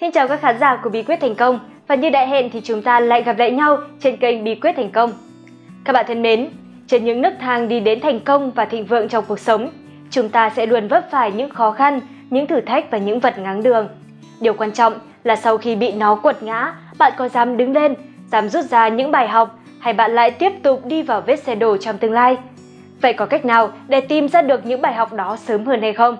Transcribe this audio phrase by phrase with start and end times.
[0.00, 2.60] Xin chào các khán giả của Bí quyết thành công và như đã hẹn thì
[2.64, 5.12] chúng ta lại gặp lại nhau trên kênh Bí quyết thành công.
[5.84, 6.48] Các bạn thân mến,
[6.86, 9.70] trên những nấc thang đi đến thành công và thịnh vượng trong cuộc sống,
[10.10, 12.00] chúng ta sẽ luôn vấp phải những khó khăn,
[12.30, 13.88] những thử thách và những vật ngáng đường.
[14.40, 14.92] Điều quan trọng
[15.24, 17.94] là sau khi bị nó quật ngã, bạn có dám đứng lên,
[18.32, 21.54] dám rút ra những bài học hay bạn lại tiếp tục đi vào vết xe
[21.54, 22.36] đổ trong tương lai?
[23.00, 25.92] Vậy có cách nào để tìm ra được những bài học đó sớm hơn hay
[25.92, 26.16] không?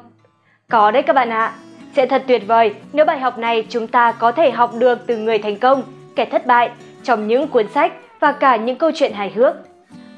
[0.71, 1.47] Có đấy các bạn ạ.
[1.47, 1.66] À.
[1.97, 5.17] Sẽ thật tuyệt vời nếu bài học này chúng ta có thể học được từ
[5.17, 5.83] người thành công,
[6.17, 6.71] kẻ thất bại
[7.03, 9.55] trong những cuốn sách và cả những câu chuyện hài hước.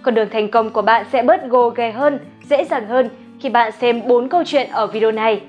[0.02, 2.18] Con đường thành công của bạn sẽ bớt gồ ghề hơn,
[2.50, 3.08] dễ dàng hơn
[3.40, 5.40] khi bạn xem 4 câu chuyện ở video này.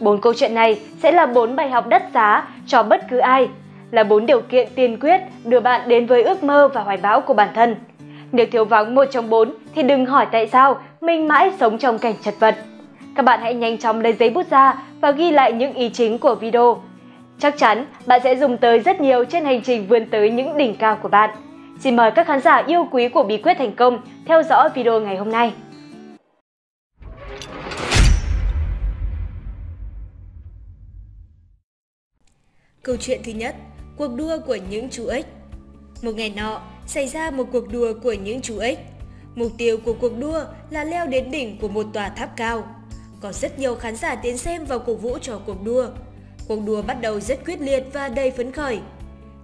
[0.00, 3.48] 4 câu chuyện này sẽ là 4 bài học đắt giá cho bất cứ ai,
[3.90, 7.20] là 4 điều kiện tiên quyết đưa bạn đến với ước mơ và hoài bão
[7.20, 7.76] của bản thân.
[8.32, 11.98] Nếu thiếu vắng một trong bốn thì đừng hỏi tại sao mình mãi sống trong
[11.98, 12.54] cảnh chật vật.
[13.18, 16.18] Các bạn hãy nhanh chóng lấy giấy bút ra và ghi lại những ý chính
[16.18, 16.82] của video.
[17.38, 20.76] Chắc chắn bạn sẽ dùng tới rất nhiều trên hành trình vươn tới những đỉnh
[20.76, 21.30] cao của bạn.
[21.80, 25.00] Xin mời các khán giả yêu quý của Bí quyết thành công theo dõi video
[25.00, 25.52] ngày hôm nay.
[32.82, 33.54] Câu chuyện thứ nhất,
[33.96, 35.26] cuộc đua của những chú ếch.
[36.02, 38.78] Một ngày nọ, xảy ra một cuộc đua của những chú ếch.
[39.34, 42.62] Mục tiêu của cuộc đua là leo đến đỉnh của một tòa tháp cao.
[43.20, 45.86] Có rất nhiều khán giả tiến xem và cổ vũ cho cuộc đua.
[46.48, 48.78] Cuộc đua bắt đầu rất quyết liệt và đầy phấn khởi.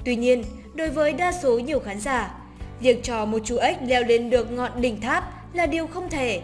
[0.05, 0.45] Tuy nhiên,
[0.75, 2.35] đối với đa số nhiều khán giả,
[2.81, 6.41] việc cho một chú ếch leo lên được ngọn đỉnh tháp là điều không thể.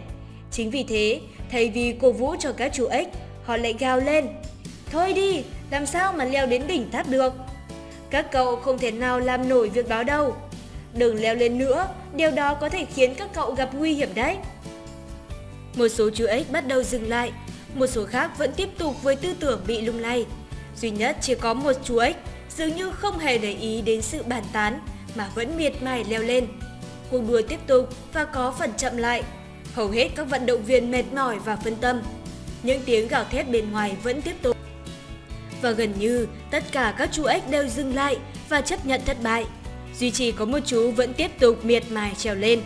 [0.51, 1.19] Chính vì thế,
[1.51, 3.07] thay vì cổ vũ cho các chú ếch,
[3.43, 4.27] họ lại gào lên.
[4.91, 7.33] Thôi đi, làm sao mà leo đến đỉnh tháp được?
[8.09, 10.35] Các cậu không thể nào làm nổi việc đó đâu.
[10.93, 14.37] Đừng leo lên nữa, điều đó có thể khiến các cậu gặp nguy hiểm đấy.
[15.75, 17.31] Một số chú ếch bắt đầu dừng lại,
[17.75, 20.25] một số khác vẫn tiếp tục với tư tưởng bị lung lay.
[20.75, 22.15] Duy nhất chỉ có một chú ếch
[22.57, 24.79] dường như không hề để ý đến sự bàn tán
[25.15, 26.47] mà vẫn miệt mài leo lên.
[27.11, 29.23] Cuộc đua tiếp tục và có phần chậm lại.
[29.73, 32.01] Hầu hết các vận động viên mệt mỏi và phân tâm.
[32.63, 34.57] Những tiếng gào thét bên ngoài vẫn tiếp tục.
[35.61, 38.17] Và gần như tất cả các chú ếch đều dừng lại
[38.49, 39.45] và chấp nhận thất bại.
[39.99, 42.61] Duy chỉ có một chú vẫn tiếp tục miệt mài trèo lên.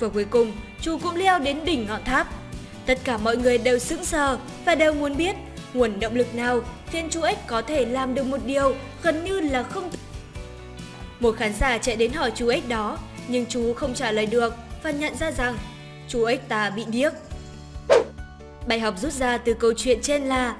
[0.00, 0.52] Và cuối cùng,
[0.82, 2.39] chú cũng leo đến đỉnh ngọn tháp.
[2.90, 5.36] Tất cả mọi người đều sững sờ và đều muốn biết
[5.74, 9.40] nguồn động lực nào khiến chú ếch có thể làm được một điều gần như
[9.40, 9.90] là không
[11.20, 14.54] Một khán giả chạy đến hỏi chú ếch đó, nhưng chú không trả lời được
[14.82, 15.58] và nhận ra rằng
[16.08, 17.12] chú ếch ta bị điếc.
[18.66, 20.56] Bài học rút ra từ câu chuyện trên là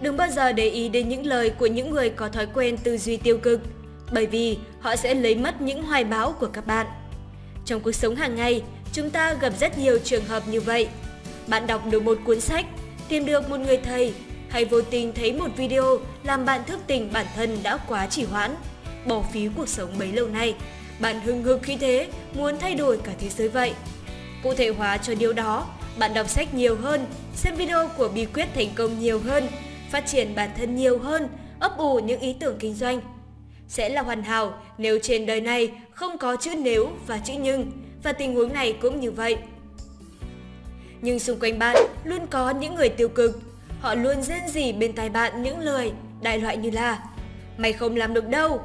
[0.00, 2.98] đừng bao giờ để ý đến những lời của những người có thói quen tư
[2.98, 3.60] duy tiêu cực
[4.12, 6.86] bởi vì họ sẽ lấy mất những hoài bão của các bạn.
[7.64, 8.62] Trong cuộc sống hàng ngày,
[8.92, 10.88] chúng ta gặp rất nhiều trường hợp như vậy.
[11.46, 12.66] Bạn đọc được một cuốn sách,
[13.08, 14.14] tìm được một người thầy
[14.48, 18.24] hay vô tình thấy một video làm bạn thức tỉnh bản thân đã quá trì
[18.24, 18.54] hoãn,
[19.06, 20.54] bỏ phí cuộc sống bấy lâu nay.
[21.00, 23.74] Bạn hưng hực khi thế, muốn thay đổi cả thế giới vậy.
[24.42, 25.66] Cụ thể hóa cho điều đó,
[25.98, 29.48] bạn đọc sách nhiều hơn, xem video của bí quyết thành công nhiều hơn,
[29.90, 31.28] phát triển bản thân nhiều hơn,
[31.60, 33.00] ấp ủ những ý tưởng kinh doanh–
[33.68, 37.70] sẽ là hoàn hảo nếu trên đời này không có chữ nếu và chữ nhưng,
[38.02, 39.36] và tình huống này cũng như vậy.
[41.04, 43.40] Nhưng xung quanh bạn luôn có những người tiêu cực,
[43.80, 45.92] họ luôn rên rỉ bên tai bạn những lời
[46.22, 46.98] đại loại như là
[47.56, 48.60] Mày không làm được đâu,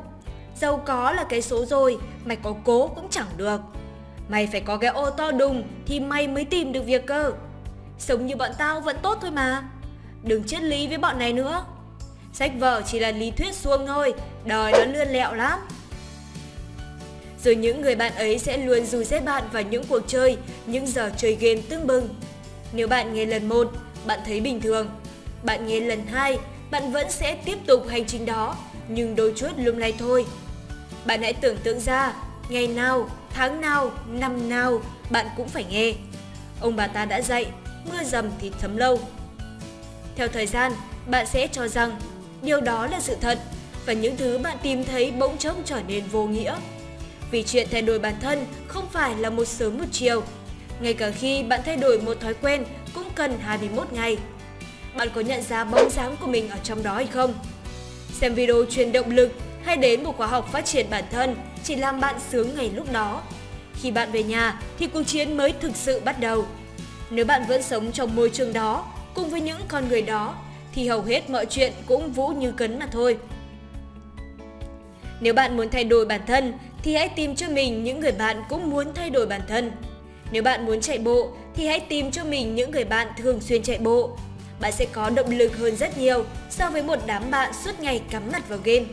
[0.55, 3.61] giàu có là cái số rồi, mày có cố cũng chẳng được.
[4.29, 7.31] Mày phải có cái ô to đùng thì mày mới tìm được việc cơ.
[7.97, 9.63] Sống như bọn tao vẫn tốt thôi mà.
[10.23, 11.65] Đừng triết lý với bọn này nữa.
[12.33, 14.13] Sách vở chỉ là lý thuyết suông thôi,
[14.45, 15.59] đời nó lươn lẹo lắm.
[17.43, 20.87] Rồi những người bạn ấy sẽ luôn dù dết bạn vào những cuộc chơi, những
[20.87, 22.09] giờ chơi game tương bừng.
[22.73, 23.71] Nếu bạn nghe lần 1,
[24.05, 24.89] bạn thấy bình thường.
[25.43, 26.37] Bạn nghe lần 2,
[26.71, 28.55] bạn vẫn sẽ tiếp tục hành trình đó,
[28.87, 30.25] nhưng đôi chút lung lay thôi.
[31.05, 32.13] Bạn hãy tưởng tượng ra,
[32.49, 35.93] ngày nào, tháng nào, năm nào, bạn cũng phải nghe.
[36.61, 37.45] Ông bà ta đã dạy,
[37.91, 38.99] mưa dầm thì thấm lâu.
[40.15, 40.71] Theo thời gian,
[41.07, 41.99] bạn sẽ cho rằng
[42.41, 43.39] Điều đó là sự thật
[43.85, 46.55] và những thứ bạn tìm thấy bỗng chốc trở nên vô nghĩa.
[47.31, 50.23] Vì chuyện thay đổi bản thân không phải là một sớm một chiều.
[50.81, 54.17] Ngay cả khi bạn thay đổi một thói quen cũng cần 21 ngày.
[54.97, 57.33] Bạn có nhận ra bóng dáng của mình ở trong đó hay không?
[58.13, 59.31] Xem video truyền động lực
[59.63, 62.93] hay đến một khóa học phát triển bản thân chỉ làm bạn sướng ngày lúc
[62.93, 63.21] đó.
[63.81, 66.45] Khi bạn về nhà thì cuộc chiến mới thực sự bắt đầu.
[67.09, 70.35] Nếu bạn vẫn sống trong môi trường đó, cùng với những con người đó
[70.73, 73.17] thì hầu hết mọi chuyện cũng vũ như cấn mà thôi.
[75.21, 78.43] Nếu bạn muốn thay đổi bản thân thì hãy tìm cho mình những người bạn
[78.49, 79.71] cũng muốn thay đổi bản thân.
[80.31, 83.63] Nếu bạn muốn chạy bộ thì hãy tìm cho mình những người bạn thường xuyên
[83.63, 84.17] chạy bộ.
[84.59, 88.01] bạn sẽ có động lực hơn rất nhiều so với một đám bạn suốt ngày
[88.11, 88.85] cắm mặt vào game.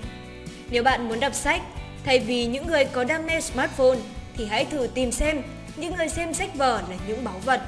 [0.70, 1.62] Nếu bạn muốn đọc sách,
[2.04, 3.98] thay vì những người có đam mê smartphone,
[4.36, 5.42] thì hãy thử tìm xem
[5.76, 7.60] những người xem sách vở là những báu vật.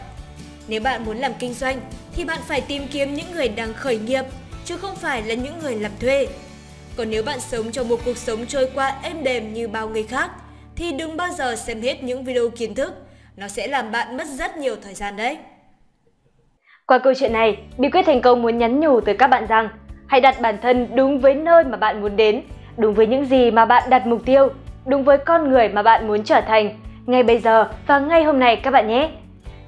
[0.68, 1.80] Nếu bạn muốn làm kinh doanh,
[2.14, 4.24] thì bạn phải tìm kiếm những người đang khởi nghiệp,
[4.64, 6.26] chứ không phải là những người làm thuê.
[6.98, 10.02] Còn nếu bạn sống trong một cuộc sống trôi qua êm đềm như bao người
[10.02, 10.30] khác,
[10.76, 12.94] thì đừng bao giờ xem hết những video kiến thức.
[13.36, 15.38] Nó sẽ làm bạn mất rất nhiều thời gian đấy.
[16.86, 19.68] Qua câu chuyện này, bí quyết thành công muốn nhắn nhủ tới các bạn rằng
[20.06, 22.42] hãy đặt bản thân đúng với nơi mà bạn muốn đến,
[22.76, 24.48] đúng với những gì mà bạn đặt mục tiêu,
[24.86, 28.38] đúng với con người mà bạn muốn trở thành, ngay bây giờ và ngay hôm
[28.38, 29.10] nay các bạn nhé.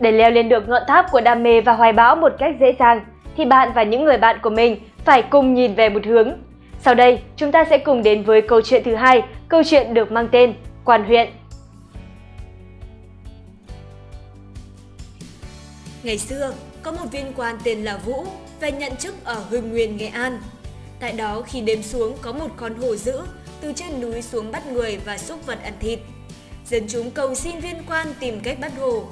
[0.01, 2.73] Để leo lên được ngọn tháp của đam mê và hoài bão một cách dễ
[2.79, 3.01] dàng,
[3.37, 6.33] thì bạn và những người bạn của mình phải cùng nhìn về một hướng.
[6.85, 10.13] Sau đây, chúng ta sẽ cùng đến với câu chuyện thứ hai, câu chuyện được
[10.13, 10.55] mang tên
[10.85, 11.29] Quan huyện.
[16.03, 18.27] Ngày xưa, có một viên quan tên là Vũ
[18.61, 20.41] về nhận chức ở Hưng Nguyên, Nghệ An.
[21.01, 23.21] Tại đó khi đêm xuống có một con hổ dữ
[23.61, 25.99] từ trên núi xuống bắt người và xúc vật ăn thịt.
[26.67, 29.05] Dân chúng cầu xin viên quan tìm cách bắt hổ.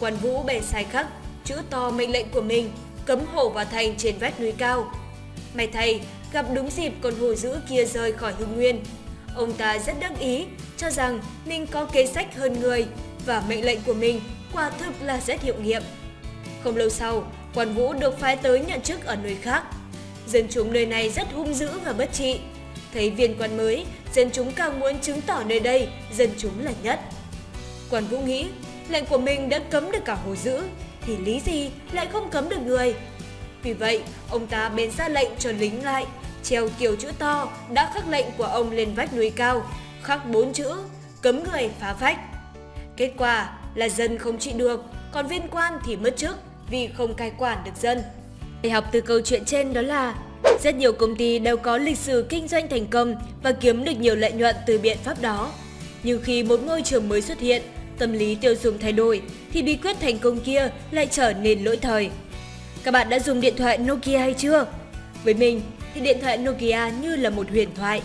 [0.00, 1.06] Quan Vũ bèn sai khắc,
[1.44, 2.70] chữ to mệnh lệnh của mình,
[3.06, 4.90] cấm hổ vào thành trên vách núi cao.
[5.54, 6.00] May thay,
[6.32, 8.80] gặp đúng dịp con hổ dữ kia rời khỏi Hưng Nguyên.
[9.34, 10.44] Ông ta rất đắc ý,
[10.76, 12.86] cho rằng mình có kế sách hơn người
[13.26, 14.20] và mệnh lệnh của mình
[14.52, 15.82] quả thực là rất hiệu nghiệm.
[16.64, 19.62] Không lâu sau, quan Vũ được phái tới nhận chức ở nơi khác.
[20.26, 22.40] Dân chúng nơi này rất hung dữ và bất trị.
[22.94, 26.72] Thấy viên quan mới, dân chúng càng muốn chứng tỏ nơi đây dân chúng là
[26.82, 27.00] nhất.
[27.90, 28.46] Quan Vũ nghĩ,
[28.88, 30.62] lệnh của mình đã cấm được cả hồ dữ,
[31.06, 32.94] thì lý gì lại không cấm được người.
[33.62, 36.06] Vì vậy, ông ta bèn ra lệnh cho lính lại,
[36.42, 39.70] treo kiểu chữ to đã khắc lệnh của ông lên vách núi cao,
[40.02, 40.72] khắc bốn chữ,
[41.22, 42.18] cấm người phá vách.
[42.96, 46.36] Kết quả là dân không trị được, còn viên quan thì mất chức
[46.70, 48.02] vì không cai quản được dân.
[48.62, 50.14] Bài học từ câu chuyện trên đó là
[50.62, 53.92] rất nhiều công ty đều có lịch sử kinh doanh thành công và kiếm được
[53.98, 55.52] nhiều lợi nhuận từ biện pháp đó.
[56.02, 57.62] Nhưng khi một môi trường mới xuất hiện,
[57.98, 59.22] tâm lý tiêu dùng thay đổi,
[59.52, 62.10] thì bí quyết thành công kia lại trở nên lỗi thời.
[62.84, 64.66] Các bạn đã dùng điện thoại Nokia hay chưa?
[65.24, 65.62] Với mình
[65.94, 68.02] thì điện thoại Nokia như là một huyền thoại.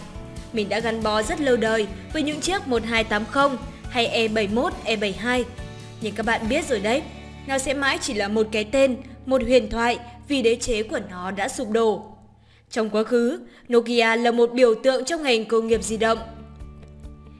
[0.54, 3.58] Mình đã gắn bó rất lâu đời với những chiếc 1280
[3.90, 5.44] hay E71, E72.
[6.02, 7.02] Nhưng các bạn biết rồi đấy,
[7.48, 11.00] nó sẽ mãi chỉ là một cái tên, một huyền thoại vì đế chế của
[11.10, 12.06] nó đã sụp đổ.
[12.70, 13.40] Trong quá khứ,
[13.74, 16.20] Nokia là một biểu tượng trong ngành công nghiệp di động.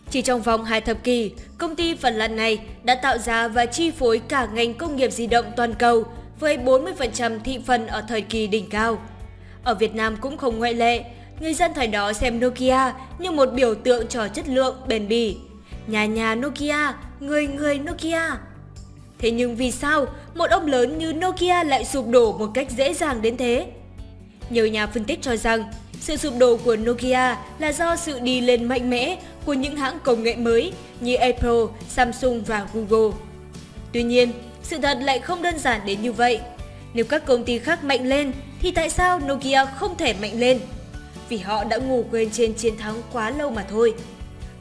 [0.10, 3.66] Chỉ trong vòng hai thập kỷ, công ty Phần Lan này đã tạo ra và
[3.66, 6.06] chi phối cả ngành công nghiệp di động toàn cầu
[6.44, 9.02] với 40% thị phần ở thời kỳ đỉnh cao.
[9.64, 11.04] Ở Việt Nam cũng không ngoại lệ,
[11.40, 15.38] người dân thời đó xem Nokia như một biểu tượng cho chất lượng bền bỉ.
[15.88, 18.22] Nhà nhà Nokia, người người Nokia.
[19.20, 20.06] Thế nhưng vì sao
[20.36, 23.68] một ông lớn như Nokia lại sụp đổ một cách dễ dàng đến thế?
[24.50, 25.64] Nhiều nhà phân tích cho rằng
[26.00, 29.98] sự sụp đổ của Nokia là do sự đi lên mạnh mẽ của những hãng
[30.04, 33.18] công nghệ mới như Apple, Samsung và Google.
[33.92, 34.32] Tuy nhiên,
[34.64, 36.40] sự thật lại không đơn giản đến như vậy.
[36.94, 38.32] Nếu các công ty khác mạnh lên
[38.62, 40.60] thì tại sao Nokia không thể mạnh lên?
[41.30, 43.94] Vì họ đã ngủ quên trên chiến thắng quá lâu mà thôi.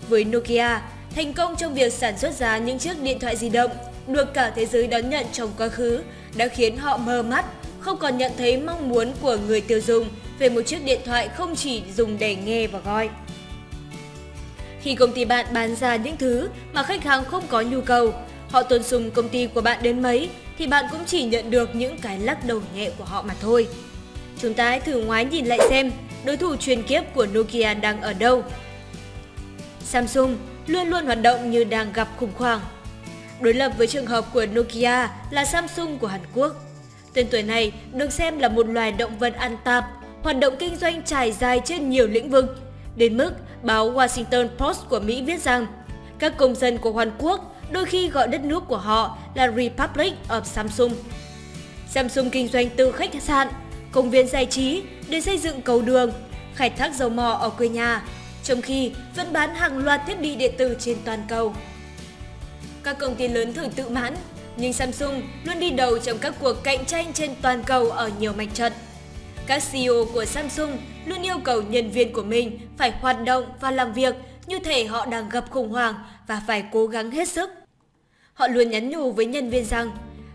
[0.09, 0.81] Với Nokia,
[1.17, 3.71] thành công trong việc sản xuất ra những chiếc điện thoại di động
[4.07, 6.03] được cả thế giới đón nhận trong quá khứ
[6.37, 7.45] đã khiến họ mơ mắt,
[7.81, 10.09] không còn nhận thấy mong muốn của người tiêu dùng
[10.39, 13.09] về một chiếc điện thoại không chỉ dùng để nghe và gọi.
[14.82, 18.13] Khi công ty bạn bán ra những thứ mà khách hàng không có nhu cầu,
[18.53, 21.75] họ tôn sùng công ty của bạn đến mấy thì bạn cũng chỉ nhận được
[21.75, 23.69] những cái lắc đầu nhẹ của họ mà thôi.
[24.39, 25.93] Chúng ta hãy thử ngoái nhìn lại xem
[26.25, 28.44] đối thủ truyền kiếp của Nokia đang ở đâu.
[29.81, 32.61] Samsung luôn luôn hoạt động như đang gặp khủng hoảng
[33.41, 36.56] Đối lập với trường hợp của Nokia là Samsung của Hàn Quốc.
[37.15, 39.85] Tên tuổi này được xem là một loài động vật ăn tạp,
[40.23, 42.56] hoạt động kinh doanh trải dài trên nhiều lĩnh vực.
[42.97, 43.32] Đến mức
[43.63, 45.67] báo Washington Post của Mỹ viết rằng
[46.19, 50.12] các công dân của Hàn Quốc đôi khi gọi đất nước của họ là Republic
[50.29, 50.93] of Samsung.
[51.88, 53.48] Samsung kinh doanh từ khách sạn,
[53.93, 56.12] công viên giải trí đến xây dựng cầu đường,
[56.55, 58.02] khai thác dầu mỏ ở quê nhà,
[58.44, 61.55] trong khi vẫn bán hàng loạt thiết bị điện tử trên toàn cầu.
[62.82, 64.14] Các công ty lớn thường tự mãn,
[64.56, 68.32] nhưng Samsung luôn đi đầu trong các cuộc cạnh tranh trên toàn cầu ở nhiều
[68.32, 68.72] mạch trận.
[69.46, 70.76] Các CEO của Samsung
[71.06, 74.14] luôn yêu cầu nhân viên của mình phải hoạt động và làm việc
[74.46, 75.94] như thể họ đang gặp khủng hoảng
[76.26, 77.62] và phải cố gắng hết sức.
[78.34, 79.91] Họ luôn nhắn nhủ với nhân viên rằng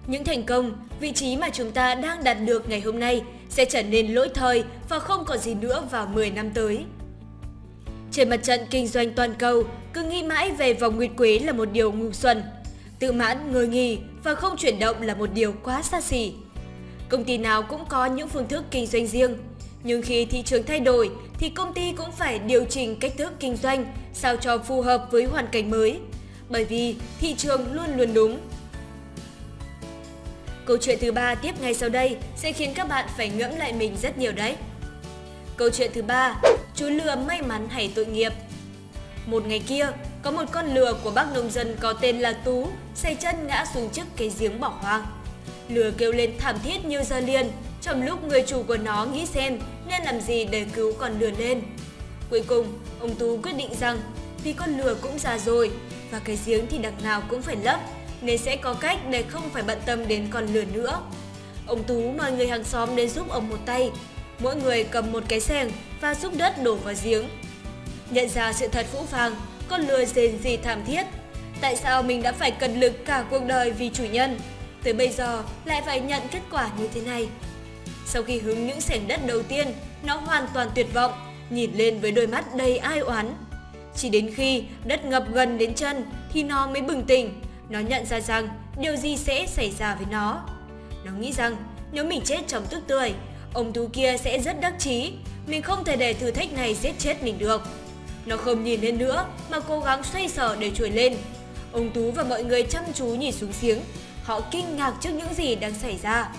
[0.08, 3.66] những thành công, vị trí mà chúng ta đang đạt được ngày hôm nay sẽ
[3.66, 6.86] trở nên lỗi thời và không còn gì nữa vào 10 năm tới.
[8.12, 9.64] Trên mặt trận kinh doanh toàn cầu,
[9.94, 12.44] cứ nghĩ mãi về vòng nguyệt quế là một điều ngu xuẩn.
[13.00, 16.34] Tự mãn, ngồi nghỉ và không chuyển động là một điều quá xa xỉ.
[17.10, 19.38] Công ty nào cũng có những phương thức kinh doanh riêng,
[19.84, 23.34] nhưng khi thị trường thay đổi thì công ty cũng phải điều chỉnh cách thức
[23.40, 26.00] kinh doanh sao cho phù hợp với hoàn cảnh mới,
[26.50, 28.40] bởi vì thị trường luôn luôn đúng.
[30.66, 33.74] Câu chuyện thứ ba tiếp ngay sau đây sẽ khiến các bạn phải ngẫm lại
[33.74, 34.56] mình rất nhiều đấy.
[35.58, 36.36] Câu chuyện thứ ba,
[36.76, 38.34] chú lừa may mắn hay tội nghiệp.
[39.26, 39.90] Một ngày kia,
[40.22, 43.66] có một con lừa của bác nông dân có tên là Tú say chân ngã
[43.74, 45.06] xuống trước cái giếng bỏ hoang.
[45.70, 47.48] Lừa kêu lên thảm thiết như giờ liền,
[47.82, 51.32] trong lúc người chủ của nó nghĩ xem nên làm gì để cứu con lừa
[51.32, 51.62] lên.
[52.30, 52.68] Cuối cùng,
[53.00, 54.00] ông Tú quyết định rằng
[54.44, 55.72] vì con lừa cũng già rồi
[56.12, 57.80] và cái giếng thì đằng nào cũng phải lấp
[58.22, 61.02] nên sẽ có cách để không phải bận tâm đến con lừa nữa.
[61.68, 63.92] Ông Tú mời người hàng xóm đến giúp ông một tay.
[64.40, 65.72] Mỗi người cầm một cái xẻng
[66.02, 67.30] và giúp đất đổ vào giếng.
[68.10, 69.36] Nhận ra sự thật phũ phàng,
[69.68, 71.06] con lừa rền gì thảm thiết.
[71.62, 74.40] Tại sao mình đã phải cần lực cả cuộc đời vì chủ nhân?
[74.84, 77.28] Tới bây giờ lại phải nhận kết quả như thế này.
[78.06, 79.68] Sau khi hứng những xẻng đất đầu tiên,
[80.04, 81.12] nó hoàn toàn tuyệt vọng,
[81.50, 83.34] nhìn lên với đôi mắt đầy ai oán.
[83.98, 87.42] Chỉ đến khi đất ngập gần đến chân thì nó mới bừng tỉnh.
[87.70, 88.50] Nó nhận ra rằng
[88.80, 90.44] điều gì sẽ xảy ra với nó.
[91.06, 91.56] Nó nghĩ rằng
[91.92, 93.14] nếu mình chết trong tức tươi,
[93.54, 95.14] ông tú kia sẽ rất đắc chí.
[95.48, 97.62] Mình không thể để thử thách này giết chết mình được.
[98.26, 101.18] Nó không nhìn lên nữa mà cố gắng xoay sở để trồi lên.
[101.72, 103.80] Ông Tú và mọi người chăm chú nhìn xuống giếng.
[104.24, 106.30] Họ kinh ngạc trước những gì đang xảy ra.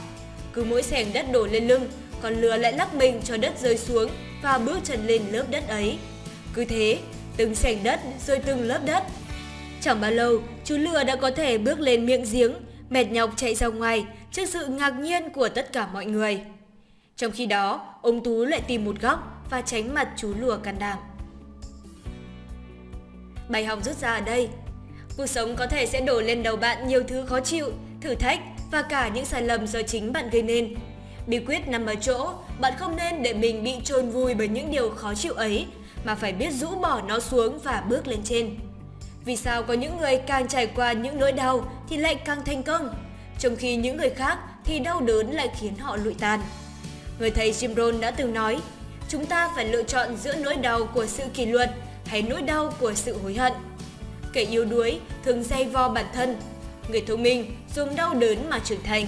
[0.53, 1.89] Cứ mỗi sẻng đất đổ lên lưng,
[2.23, 4.11] con lừa lại lắc mình cho đất rơi xuống
[4.43, 5.99] và bước chân lên lớp đất ấy.
[6.55, 6.99] Cứ thế,
[7.39, 9.03] từng sảnh đất rồi từng lớp đất.
[9.81, 12.53] Chẳng bao lâu, chú lừa đã có thể bước lên miệng giếng,
[12.91, 16.41] mệt nhọc chạy ra ngoài trước sự ngạc nhiên của tất cả mọi người.
[17.17, 20.79] Trong khi đó, ông Tú lại tìm một góc và tránh mặt chú lùa can
[20.79, 20.99] đảm.
[23.49, 24.49] Bài học rút ra ở đây,
[25.17, 28.41] cuộc sống có thể sẽ đổ lên đầu bạn nhiều thứ khó chịu, thử thách
[28.71, 30.75] và cả những sai lầm do chính bạn gây nên.
[31.27, 32.31] Bí quyết nằm ở chỗ,
[32.61, 35.67] bạn không nên để mình bị trôn vùi bởi những điều khó chịu ấy,
[36.09, 38.57] mà phải biết rũ bỏ nó xuống và bước lên trên.
[39.25, 42.63] Vì sao có những người càng trải qua những nỗi đau thì lại càng thành
[42.63, 42.95] công,
[43.39, 46.41] trong khi những người khác thì đau đớn lại khiến họ lụi tàn.
[47.19, 48.61] Người thầy Jim Rohn đã từng nói,
[49.09, 51.71] chúng ta phải lựa chọn giữa nỗi đau của sự kỷ luật
[52.07, 53.53] hay nỗi đau của sự hối hận.
[54.33, 56.37] Kẻ yếu đuối thường dây vo bản thân,
[56.89, 59.07] người thông minh dùng đau đớn mà trưởng thành.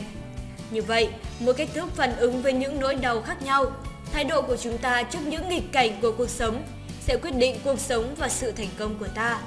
[0.71, 3.67] Như vậy, mỗi cách thức phản ứng với những nỗi đau khác nhau,
[4.13, 6.63] thái độ của chúng ta trước những nghịch cảnh của cuộc sống
[7.11, 9.41] sẽ quyết định cuộc sống và sự thành công của ta.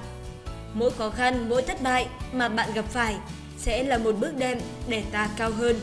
[0.74, 3.16] Mỗi khó khăn, mỗi thất bại mà bạn gặp phải
[3.58, 5.80] sẽ là một bước đệm để ta cao hơn.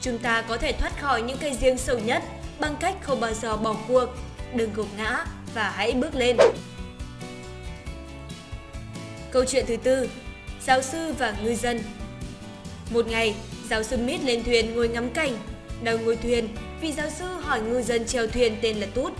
[0.00, 2.22] Chúng ta có thể thoát khỏi những cây riêng sâu nhất
[2.60, 4.06] bằng cách không bao giờ bỏ cuộc,
[4.54, 6.36] đừng gục ngã và hãy bước lên.
[9.30, 10.10] Câu chuyện thứ tư,
[10.66, 11.80] giáo sư và ngư dân.
[12.90, 13.34] Một ngày,
[13.70, 15.36] giáo sư Mít lên thuyền ngồi ngắm cảnh.
[15.82, 16.48] Đang ngồi thuyền,
[16.80, 19.12] vị giáo sư hỏi ngư dân chèo thuyền tên là Tút.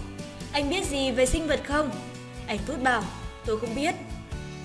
[0.53, 1.91] Anh biết gì về sinh vật không?
[2.47, 3.03] Anh Tút bảo,
[3.47, 3.95] tôi không biết.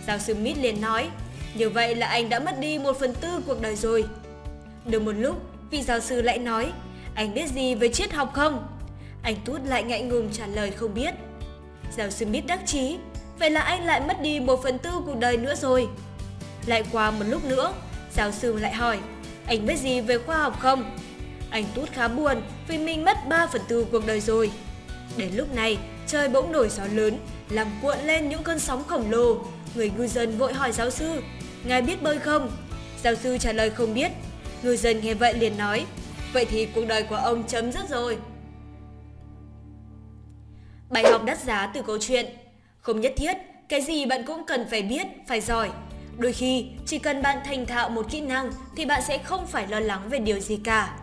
[0.08, 1.10] Giáo sư Mít liền nói,
[1.53, 4.06] như vậy là anh đã mất đi một phần tư cuộc đời rồi.
[4.86, 5.41] Được một lúc,
[5.72, 6.72] vị giáo sư lại nói,
[7.15, 8.67] anh biết gì về triết học không?
[9.24, 11.13] Anh Tút lại ngại ngùng trả lời không biết.
[11.98, 12.98] Giáo sư Mít đắc chí,
[13.39, 15.88] vậy là anh lại mất đi một phần tư cuộc đời nữa rồi.
[16.65, 17.74] Lại qua một lúc nữa,
[18.13, 19.00] giáo sư lại hỏi,
[19.46, 20.98] anh biết gì về khoa học không?
[21.50, 24.51] Anh Tút khá buồn vì mình mất 3 phần tư cuộc đời rồi.
[25.17, 27.17] Đến lúc này, trời bỗng nổi gió lớn,
[27.50, 29.38] làm cuộn lên những cơn sóng khổng lồ.
[29.75, 31.21] Người ngư dân vội hỏi giáo sư,
[31.63, 32.51] ngài biết bơi không?
[33.03, 34.12] Giáo sư trả lời không biết.
[34.63, 35.86] Ngư dân nghe vậy liền nói,
[36.33, 38.17] vậy thì cuộc đời của ông chấm dứt rồi.
[40.89, 42.25] Bài học đắt giá từ câu chuyện
[42.81, 43.38] Không nhất thiết,
[43.69, 45.69] cái gì bạn cũng cần phải biết, phải giỏi.
[46.17, 49.67] Đôi khi, chỉ cần bạn thành thạo một kỹ năng thì bạn sẽ không phải
[49.67, 50.97] lo lắng về điều gì cả.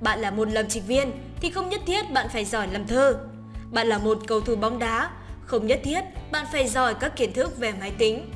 [0.00, 1.10] Bạn là một lâm trịch viên
[1.40, 3.27] thì không nhất thiết bạn phải giỏi làm thơ.
[3.72, 5.08] Bạn là một cầu thủ bóng đá,
[5.44, 6.00] không nhất thiết
[6.32, 8.30] bạn phải giỏi các kiến thức về máy tính.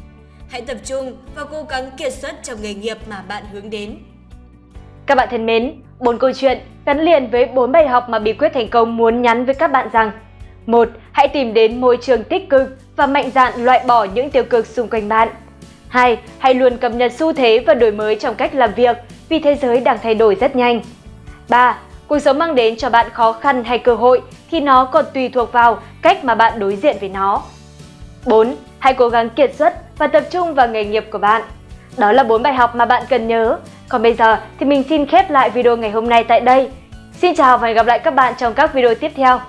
[0.49, 3.99] Hãy tập trung và cố gắng kiệt xuất trong nghề nghiệp mà bạn hướng đến.
[5.07, 8.33] Các bạn thân mến, bốn câu chuyện gắn liền với bốn bài học mà bí
[8.33, 10.11] quyết thành công muốn nhắn với các bạn rằng
[10.67, 14.45] một, Hãy tìm đến môi trường tích cực và mạnh dạn loại bỏ những tiêu
[14.45, 15.29] cực xung quanh bạn.
[15.89, 16.19] 2.
[16.39, 18.97] Hãy luôn cập nhật xu thế và đổi mới trong cách làm việc
[19.29, 20.81] vì thế giới đang thay đổi rất nhanh.
[21.49, 21.79] 3.
[22.09, 24.23] Cuộc sống mang đến cho bạn khó khăn hay cơ hội
[24.53, 27.43] thì nó còn tùy thuộc vào cách mà bạn đối diện với nó.
[28.27, 28.57] 4.
[28.79, 31.43] Hãy cố gắng kiệt xuất và tập trung vào nghề nghiệp của bạn.
[31.97, 33.59] Đó là bốn bài học mà bạn cần nhớ.
[33.89, 36.71] Còn bây giờ thì mình xin khép lại video ngày hôm nay tại đây.
[37.13, 39.41] Xin chào và hẹn gặp lại các bạn trong các video tiếp theo.